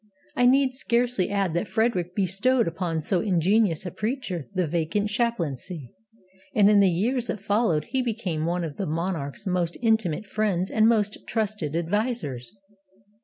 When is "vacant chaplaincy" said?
4.65-5.93